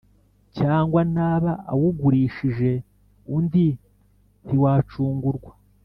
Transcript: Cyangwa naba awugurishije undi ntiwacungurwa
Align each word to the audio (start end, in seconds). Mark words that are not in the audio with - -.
Cyangwa 0.57 1.01
naba 1.15 1.51
awugurishije 1.71 2.71
undi 3.35 3.65
ntiwacungurwa 4.45 5.51